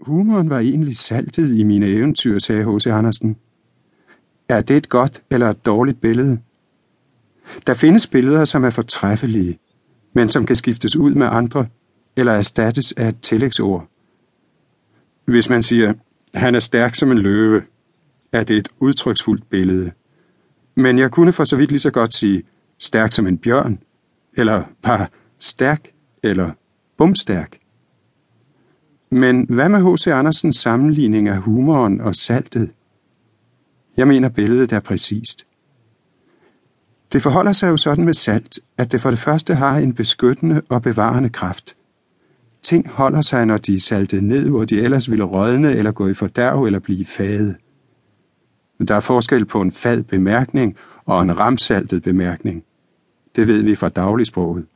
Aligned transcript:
Humoren 0.00 0.50
var 0.50 0.58
egentlig 0.58 0.96
saltet 0.96 1.58
i 1.58 1.62
mine 1.62 1.86
eventyr, 1.86 2.38
sagde 2.38 2.64
H.C. 2.64 2.86
Andersen. 2.86 3.36
Er 4.48 4.60
det 4.60 4.76
et 4.76 4.88
godt 4.88 5.22
eller 5.30 5.50
et 5.50 5.66
dårligt 5.66 6.00
billede? 6.00 6.38
Der 7.66 7.74
findes 7.74 8.06
billeder, 8.06 8.44
som 8.44 8.64
er 8.64 8.70
fortræffelige, 8.70 9.58
men 10.12 10.28
som 10.28 10.46
kan 10.46 10.56
skiftes 10.56 10.96
ud 10.96 11.14
med 11.14 11.26
andre 11.30 11.66
eller 12.16 12.32
erstattes 12.32 12.92
af 12.92 13.08
et 13.08 13.20
tillægsord. 13.20 13.88
Hvis 15.24 15.48
man 15.48 15.62
siger, 15.62 15.94
han 16.34 16.54
er 16.54 16.60
stærk 16.60 16.94
som 16.94 17.12
en 17.12 17.18
løve, 17.18 17.62
er 18.32 18.44
det 18.44 18.56
et 18.56 18.68
udtryksfuldt 18.78 19.50
billede. 19.50 19.92
Men 20.74 20.98
jeg 20.98 21.10
kunne 21.10 21.32
for 21.32 21.44
så 21.44 21.56
vidt 21.56 21.70
lige 21.70 21.80
så 21.80 21.90
godt 21.90 22.14
sige, 22.14 22.42
stærk 22.78 23.12
som 23.12 23.26
en 23.26 23.38
bjørn, 23.38 23.78
eller 24.36 24.64
bare 24.82 25.06
stærk, 25.38 25.88
eller 26.22 26.50
bumstærk. 26.98 27.58
Men 29.10 29.46
hvad 29.48 29.68
med 29.68 29.92
H.C. 29.92 30.06
Andersens 30.06 30.56
sammenligning 30.56 31.28
af 31.28 31.36
humoren 31.36 32.00
og 32.00 32.14
saltet? 32.14 32.70
Jeg 33.96 34.08
mener, 34.08 34.28
billedet 34.28 34.72
er 34.72 34.80
præcist. 34.80 35.46
Det 37.12 37.22
forholder 37.22 37.52
sig 37.52 37.68
jo 37.68 37.76
sådan 37.76 38.04
med 38.04 38.14
salt, 38.14 38.58
at 38.78 38.92
det 38.92 39.00
for 39.00 39.10
det 39.10 39.18
første 39.18 39.54
har 39.54 39.78
en 39.78 39.94
beskyttende 39.94 40.62
og 40.68 40.82
bevarende 40.82 41.28
kraft. 41.28 41.76
Ting 42.62 42.88
holder 42.88 43.22
sig, 43.22 43.46
når 43.46 43.56
de 43.56 43.74
er 43.74 43.80
saltet 43.80 44.24
ned, 44.24 44.48
hvor 44.48 44.64
de 44.64 44.80
ellers 44.80 45.10
ville 45.10 45.24
rådne 45.24 45.72
eller 45.72 45.92
gå 45.92 46.08
i 46.08 46.14
fordærv 46.14 46.64
eller 46.64 46.78
blive 46.78 47.04
fade. 47.04 47.54
Men 48.78 48.88
Der 48.88 48.94
er 48.94 49.00
forskel 49.00 49.44
på 49.44 49.60
en 49.60 49.72
fad 49.72 50.02
bemærkning 50.02 50.76
og 51.04 51.22
en 51.22 51.38
ramsaltet 51.38 52.02
bemærkning. 52.02 52.64
Det 53.36 53.46
ved 53.46 53.62
vi 53.62 53.74
fra 53.74 53.88
dagligsproget. 53.88 54.66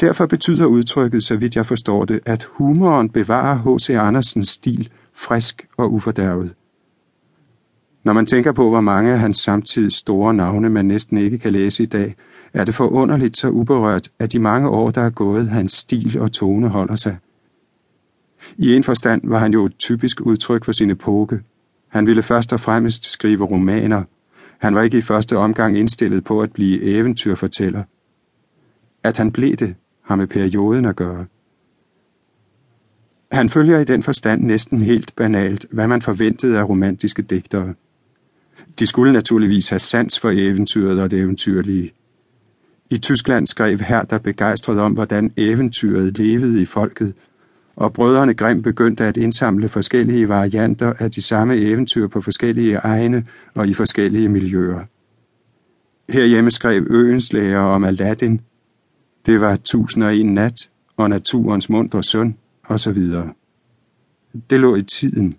Derfor 0.00 0.26
betyder 0.26 0.66
udtrykket, 0.66 1.22
så 1.22 1.36
vidt 1.36 1.56
jeg 1.56 1.66
forstår 1.66 2.04
det, 2.04 2.20
at 2.26 2.44
humoren 2.44 3.10
bevarer 3.10 3.76
H.C. 3.76 3.90
Andersens 3.90 4.48
stil 4.48 4.88
frisk 5.12 5.68
og 5.76 5.92
ufordærvet. 5.92 6.54
Når 8.04 8.12
man 8.12 8.26
tænker 8.26 8.52
på, 8.52 8.68
hvor 8.68 8.80
mange 8.80 9.12
af 9.12 9.18
hans 9.18 9.36
samtidig 9.36 9.92
store 9.92 10.34
navne 10.34 10.70
man 10.70 10.84
næsten 10.84 11.18
ikke 11.18 11.38
kan 11.38 11.52
læse 11.52 11.82
i 11.82 11.86
dag, 11.86 12.14
er 12.52 12.64
det 12.64 12.74
forunderligt 12.74 13.36
så 13.36 13.48
uberørt, 13.48 14.08
at 14.18 14.32
de 14.32 14.38
mange 14.38 14.68
år, 14.68 14.90
der 14.90 15.00
er 15.00 15.10
gået, 15.10 15.48
hans 15.48 15.72
stil 15.72 16.20
og 16.20 16.32
tone 16.32 16.68
holder 16.68 16.94
sig. 16.94 17.16
I 18.58 18.74
en 18.74 18.84
forstand 18.84 19.22
var 19.24 19.38
han 19.38 19.52
jo 19.52 19.64
et 19.64 19.78
typisk 19.78 20.20
udtryk 20.20 20.64
for 20.64 20.72
sin 20.72 20.90
epoke. 20.90 21.40
Han 21.88 22.06
ville 22.06 22.22
først 22.22 22.52
og 22.52 22.60
fremmest 22.60 23.10
skrive 23.10 23.44
romaner. 23.44 24.02
Han 24.58 24.74
var 24.74 24.82
ikke 24.82 24.98
i 24.98 25.02
første 25.02 25.36
omgang 25.36 25.78
indstillet 25.78 26.24
på 26.24 26.40
at 26.42 26.52
blive 26.52 26.82
eventyrfortæller. 26.82 27.82
At 29.02 29.16
han 29.16 29.32
blev 29.32 29.56
det, 29.56 29.74
har 30.02 30.16
med 30.16 30.26
perioden 30.26 30.84
at 30.84 30.96
gøre. 30.96 31.26
Han 33.32 33.48
følger 33.48 33.78
i 33.78 33.84
den 33.84 34.02
forstand 34.02 34.42
næsten 34.42 34.82
helt 34.82 35.16
banalt, 35.16 35.66
hvad 35.70 35.88
man 35.88 36.02
forventede 36.02 36.58
af 36.58 36.68
romantiske 36.68 37.22
digtere. 37.22 37.74
De 38.78 38.86
skulle 38.86 39.12
naturligvis 39.12 39.68
have 39.68 39.78
sans 39.78 40.20
for 40.20 40.30
eventyret 40.30 41.00
og 41.00 41.10
det 41.10 41.18
eventyrlige. 41.18 41.92
I 42.90 42.98
Tyskland 42.98 43.46
skrev 43.46 43.78
her 43.78 44.02
der 44.02 44.18
begejstret 44.18 44.78
om, 44.78 44.92
hvordan 44.92 45.32
eventyret 45.36 46.18
levede 46.18 46.62
i 46.62 46.64
folket, 46.64 47.14
og 47.76 47.92
brødrene 47.92 48.34
Grimm 48.34 48.62
begyndte 48.62 49.04
at 49.04 49.16
indsamle 49.16 49.68
forskellige 49.68 50.28
varianter 50.28 50.92
af 50.98 51.10
de 51.10 51.22
samme 51.22 51.56
eventyr 51.56 52.06
på 52.06 52.20
forskellige 52.20 52.76
egne 52.76 53.26
og 53.54 53.68
i 53.68 53.74
forskellige 53.74 54.28
miljøer. 54.28 54.80
Herhjemme 56.08 56.50
skrev 56.50 56.86
Øens 56.90 57.32
læger 57.32 57.58
om 57.58 57.84
Aladdin. 57.84 58.40
Det 59.26 59.40
var 59.40 59.56
tusind 59.56 60.04
og 60.04 60.16
en 60.16 60.34
nat 60.34 60.70
og 60.96 61.10
naturens 61.10 61.68
mundre 61.70 62.02
søn 62.02 62.36
osv. 62.68 63.02
Det 64.50 64.60
lå 64.60 64.76
i 64.76 64.82
tiden. 64.82 65.36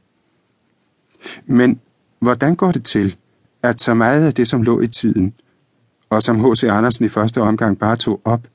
Men 1.45 1.79
hvordan 2.19 2.55
går 2.55 2.71
det 2.71 2.85
til, 2.85 3.15
at 3.63 3.81
så 3.81 3.93
meget 3.93 4.25
af 4.25 4.33
det, 4.33 4.47
som 4.47 4.61
lå 4.63 4.81
i 4.81 4.87
tiden, 4.87 5.33
og 6.09 6.23
som 6.23 6.39
H.C. 6.39 6.63
Andersen 6.63 7.05
i 7.05 7.09
første 7.09 7.41
omgang 7.41 7.79
bare 7.79 7.95
tog 7.95 8.21
op, 8.25 8.47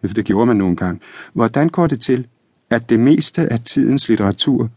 for 0.00 0.14
det 0.14 0.24
gjorde 0.24 0.46
man 0.46 0.56
nogle 0.56 0.76
gange, 0.76 1.00
hvordan 1.32 1.68
går 1.68 1.86
det 1.86 2.00
til, 2.00 2.26
at 2.70 2.90
det 2.90 3.00
meste 3.00 3.52
af 3.52 3.60
tidens 3.60 4.08
litteratur 4.08 4.70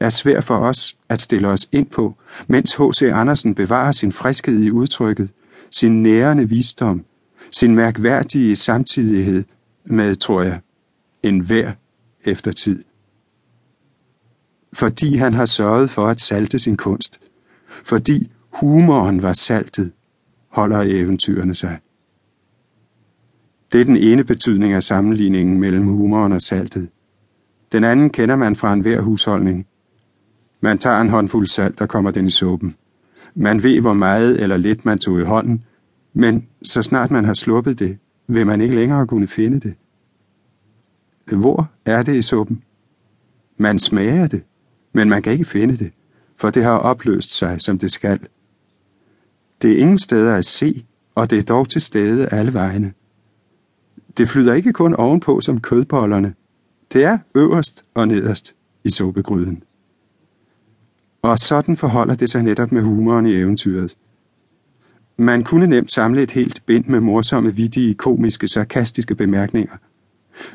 er 0.00 0.10
svært 0.10 0.44
for 0.44 0.56
os 0.56 0.96
at 1.08 1.22
stille 1.22 1.48
os 1.48 1.68
ind 1.72 1.86
på, 1.86 2.14
mens 2.46 2.74
H.C. 2.74 3.02
Andersen 3.02 3.54
bevarer 3.54 3.92
sin 3.92 4.12
friskhed 4.12 4.60
i 4.60 4.70
udtrykket, 4.70 5.30
sin 5.70 6.02
nærende 6.02 6.48
visdom, 6.48 7.04
sin 7.52 7.74
mærkværdige 7.74 8.56
samtidighed 8.56 9.44
med, 9.84 10.16
tror 10.16 10.42
jeg, 10.42 10.60
en 11.22 11.40
hver 11.40 11.72
eftertid. 12.24 12.84
Fordi 14.72 15.16
han 15.16 15.34
har 15.34 15.46
sørget 15.46 15.90
for 15.90 16.06
at 16.06 16.20
salte 16.20 16.58
sin 16.58 16.76
kunst, 16.76 17.20
fordi 17.84 18.30
humoren 18.50 19.22
var 19.22 19.32
saltet, 19.32 19.92
holder 20.48 20.82
eventyrene 20.86 21.54
sig. 21.54 21.78
Det 23.72 23.80
er 23.80 23.84
den 23.84 23.96
ene 23.96 24.24
betydning 24.24 24.72
af 24.72 24.82
sammenligningen 24.82 25.60
mellem 25.60 25.84
humoren 25.84 26.32
og 26.32 26.40
saltet. 26.40 26.88
Den 27.72 27.84
anden 27.84 28.10
kender 28.10 28.36
man 28.36 28.56
fra 28.56 28.72
enhver 28.72 29.00
husholdning. 29.00 29.66
Man 30.60 30.78
tager 30.78 31.00
en 31.00 31.08
håndfuld 31.08 31.46
salt, 31.46 31.78
der 31.78 31.86
kommer 31.86 32.10
den 32.10 32.26
i 32.26 32.30
suppen. 32.30 32.76
Man 33.34 33.62
ved, 33.62 33.80
hvor 33.80 33.92
meget 33.92 34.40
eller 34.40 34.56
lidt 34.56 34.84
man 34.84 34.98
tog 34.98 35.20
i 35.20 35.24
hånden, 35.24 35.64
men 36.14 36.46
så 36.62 36.82
snart 36.82 37.10
man 37.10 37.24
har 37.24 37.34
sluppet 37.34 37.78
det, 37.78 37.98
vil 38.26 38.46
man 38.46 38.60
ikke 38.60 38.74
længere 38.74 39.06
kunne 39.06 39.26
finde 39.26 39.60
det. 39.60 39.74
Hvor 41.36 41.70
er 41.84 42.02
det 42.02 42.16
i 42.16 42.22
suppen? 42.22 42.62
Man 43.56 43.78
smager 43.78 44.26
det, 44.26 44.42
men 44.92 45.08
man 45.08 45.22
kan 45.22 45.32
ikke 45.32 45.44
finde 45.44 45.76
det, 45.76 45.92
for 46.36 46.50
det 46.50 46.64
har 46.64 46.78
opløst 46.78 47.38
sig, 47.38 47.60
som 47.60 47.78
det 47.78 47.90
skal. 47.90 48.18
Det 49.62 49.72
er 49.72 49.78
ingen 49.78 49.98
steder 49.98 50.34
at 50.34 50.44
se, 50.44 50.86
og 51.14 51.30
det 51.30 51.38
er 51.38 51.42
dog 51.42 51.68
til 51.68 51.80
stede 51.80 52.26
alle 52.26 52.54
vegne. 52.54 52.92
Det 54.16 54.28
flyder 54.28 54.54
ikke 54.54 54.72
kun 54.72 54.94
ovenpå 54.94 55.40
som 55.40 55.60
kødbollerne. 55.60 56.34
Det 56.92 57.04
er 57.04 57.18
øverst 57.34 57.84
og 57.94 58.08
nederst 58.08 58.54
i 58.84 58.90
suppegryden. 58.90 59.62
Og 61.22 61.38
sådan 61.38 61.76
forholder 61.76 62.14
det 62.14 62.30
sig 62.30 62.42
netop 62.42 62.72
med 62.72 62.82
humoren 62.82 63.26
i 63.26 63.34
eventyret. 63.34 63.96
Man 65.16 65.44
kunne 65.44 65.66
nemt 65.66 65.92
samle 65.92 66.22
et 66.22 66.30
helt 66.30 66.62
bind 66.66 66.84
med 66.84 67.00
morsomme, 67.00 67.54
vittige, 67.54 67.94
komiske, 67.94 68.48
sarkastiske 68.48 69.14
bemærkninger. 69.14 69.76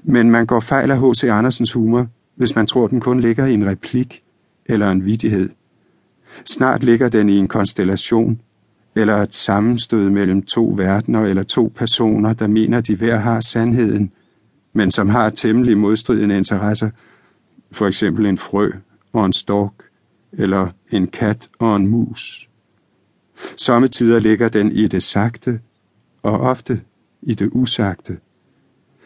Men 0.03 0.31
man 0.31 0.45
går 0.45 0.59
fejl 0.59 0.91
af 0.91 0.99
H.C. 0.99 1.23
Andersens 1.23 1.73
humor, 1.73 2.07
hvis 2.35 2.55
man 2.55 2.67
tror, 2.67 2.87
den 2.87 2.99
kun 2.99 3.19
ligger 3.19 3.45
i 3.45 3.53
en 3.53 3.67
replik 3.67 4.23
eller 4.65 4.91
en 4.91 5.05
vidighed. 5.05 5.49
Snart 6.45 6.83
ligger 6.83 7.09
den 7.09 7.29
i 7.29 7.37
en 7.37 7.47
konstellation, 7.47 8.41
eller 8.95 9.15
et 9.15 9.35
sammenstød 9.35 10.09
mellem 10.09 10.41
to 10.41 10.73
verdener 10.77 11.21
eller 11.21 11.43
to 11.43 11.71
personer, 11.75 12.33
der 12.33 12.47
mener, 12.47 12.81
de 12.81 12.95
hver 12.95 13.15
har 13.17 13.41
sandheden, 13.41 14.11
men 14.73 14.91
som 14.91 15.09
har 15.09 15.29
temmelig 15.29 15.77
modstridende 15.77 16.37
interesser, 16.37 16.89
for 17.71 17.87
eksempel 17.87 18.25
en 18.25 18.37
frø 18.37 18.71
og 19.13 19.25
en 19.25 19.33
stork, 19.33 19.73
eller 20.31 20.67
en 20.91 21.07
kat 21.07 21.49
og 21.59 21.75
en 21.75 21.87
mus. 21.87 22.48
Sommetider 23.57 24.19
ligger 24.19 24.49
den 24.49 24.71
i 24.71 24.87
det 24.87 25.03
sagte, 25.03 25.59
og 26.23 26.39
ofte 26.39 26.81
i 27.21 27.33
det 27.33 27.49
usagte. 27.51 28.17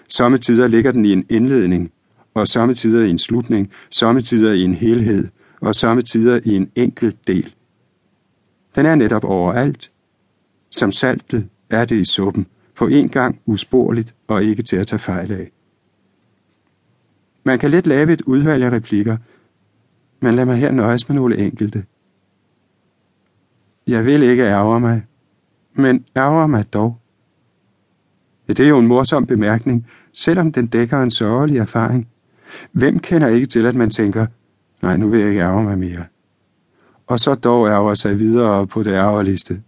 Sommetider 0.10 0.68
ligger 0.68 0.92
den 0.92 1.06
i 1.06 1.12
en 1.12 1.26
indledning, 1.30 1.92
og 2.34 2.48
sommetider 2.48 3.04
i 3.06 3.10
en 3.10 3.18
slutning, 3.18 3.72
sommetider 3.92 4.54
i 4.54 4.62
en 4.62 4.74
helhed, 4.74 5.28
og 5.62 5.76
sommetider 5.76 6.40
i 6.44 6.56
en 6.56 6.72
enkelt 6.76 7.28
del. 7.28 7.54
Den 8.76 8.86
er 8.86 8.96
netop 8.96 9.24
overalt. 9.24 9.92
Som 10.70 10.92
saltet 10.92 11.50
er 11.70 11.86
det 11.86 11.96
i 11.96 12.06
suppen, 12.06 12.46
på 12.76 12.88
en 12.88 13.10
gang 13.10 13.42
usporligt 13.46 14.16
og 14.28 14.44
ikke 14.44 14.62
til 14.64 14.76
at 14.76 14.88
tage 14.88 15.00
fejl 15.00 15.32
af. 15.32 15.52
Man 17.44 17.60
kan 17.60 17.72
let 17.72 17.88
lave 17.88 18.14
et 18.14 18.22
udvalg 18.22 18.64
af 18.64 18.70
replikker, 18.70 19.18
men 20.19 20.36
lad 20.36 20.46
mig 20.46 20.57
her 20.57 20.72
nøjes 20.72 21.10
med 21.10 21.16
nogle 21.16 21.38
enkelte. 21.38 21.86
Jeg 23.88 24.06
vil 24.06 24.24
ikke 24.24 24.44
ærge 24.44 24.80
mig, 24.80 25.03
men 25.74 26.06
ærger 26.18 26.47
mig 26.47 26.74
dog. 26.74 26.97
Ja, 28.47 28.53
det 28.53 28.65
er 28.65 28.69
jo 28.69 28.80
en 28.80 28.88
morsom 28.88 29.25
bemærkning, 29.25 29.88
selvom 30.13 30.51
den 30.51 30.68
dækker 30.68 31.01
en 31.01 31.12
sørgelig 31.12 31.57
erfaring. 31.57 32.07
Hvem 32.71 33.00
kender 33.00 33.27
ikke 33.27 33.45
til, 33.45 33.65
at 33.65 33.75
man 33.75 33.89
tænker, 33.89 34.25
nej, 34.81 34.97
nu 34.97 35.09
vil 35.09 35.19
jeg 35.19 35.30
ikke 35.30 35.41
ærge 35.41 35.63
mig 35.63 35.77
mere 35.77 36.06
og 37.07 37.19
så 37.19 37.35
dog 37.35 37.68
ærger 37.68 37.94
sig 37.94 38.19
videre 38.19 38.68
på 38.68 38.83
det 38.83 38.91
ærgerligste. 38.91 39.62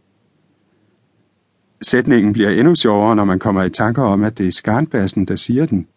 Sætningen 1.82 2.34
bliver 2.34 2.50
endnu 2.50 2.76
sjovere, 2.76 3.16
når 3.16 3.26
man 3.26 3.40
kommer 3.40 3.64
i 3.64 3.70
tanker 3.70 4.04
om, 4.04 4.24
at 4.24 4.38
det 4.38 4.48
er 4.48 4.52
skarnbassen, 4.52 5.26
der 5.26 5.36
siger 5.36 5.66
den. 5.66 5.88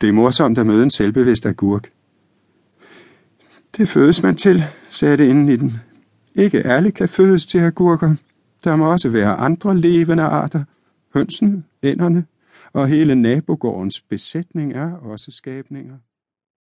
Det 0.00 0.08
er 0.08 0.12
morsomt 0.12 0.58
at 0.58 0.66
møde 0.66 0.82
en 0.82 0.90
selvbevidst 0.90 1.46
agurk. 1.46 1.90
Det 3.76 3.88
fødes 3.88 4.22
man 4.22 4.36
til, 4.36 4.64
sagde 4.90 5.16
det 5.16 5.28
inden 5.28 5.48
i 5.48 5.56
den. 5.56 5.80
Ikke 6.36 6.66
alle 6.66 6.90
kan 6.90 7.08
fødes 7.08 7.46
til 7.46 7.58
agurker. 7.58 8.14
Der 8.64 8.76
må 8.76 8.90
også 8.92 9.08
være 9.08 9.34
andre 9.34 9.80
levende 9.80 10.22
arter. 10.22 10.64
Hønsene, 11.14 11.64
ænderne 11.82 12.24
og 12.72 12.88
hele 12.88 13.14
nabogårdens 13.14 14.00
besætning 14.00 14.72
er 14.72 14.92
også 14.92 15.30
skabninger. 15.30 15.94